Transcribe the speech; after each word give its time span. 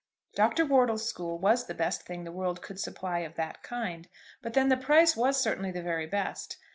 Dr. 0.33 0.65
Wortle's 0.65 1.07
school 1.07 1.37
was 1.37 1.67
the 1.67 1.75
best 1.75 2.07
thing 2.07 2.23
the 2.23 2.31
world 2.31 2.63
could 2.63 2.79
supply 2.79 3.19
of 3.19 3.35
that 3.35 3.61
kind, 3.61 4.09
but 4.41 4.55
then 4.55 4.69
the 4.69 4.75
price 4.75 5.15
was 5.15 5.39
certainly 5.39 5.69
the 5.69 5.83
very 5.83 6.07
best. 6.07 6.57